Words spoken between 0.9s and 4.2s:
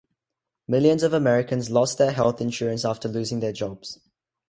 of Americans lost their health insurance after losing their jobs.